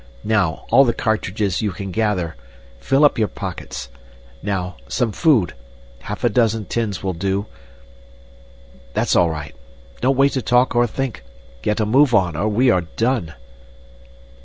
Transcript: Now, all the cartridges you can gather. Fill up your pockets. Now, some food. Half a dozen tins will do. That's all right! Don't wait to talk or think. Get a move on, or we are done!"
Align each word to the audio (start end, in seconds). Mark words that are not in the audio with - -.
Now, 0.23 0.65
all 0.71 0.83
the 0.83 0.95
cartridges 0.95 1.61
you 1.61 1.71
can 1.71 1.91
gather. 1.91 2.35
Fill 2.79 3.05
up 3.05 3.19
your 3.19 3.27
pockets. 3.27 3.87
Now, 4.41 4.77
some 4.87 5.11
food. 5.11 5.53
Half 5.99 6.23
a 6.23 6.29
dozen 6.29 6.65
tins 6.65 7.03
will 7.03 7.13
do. 7.13 7.45
That's 8.95 9.15
all 9.15 9.29
right! 9.29 9.55
Don't 10.01 10.17
wait 10.17 10.31
to 10.31 10.41
talk 10.41 10.75
or 10.75 10.87
think. 10.87 11.21
Get 11.61 11.79
a 11.79 11.85
move 11.85 12.15
on, 12.15 12.35
or 12.35 12.47
we 12.47 12.71
are 12.71 12.81
done!" 12.81 13.35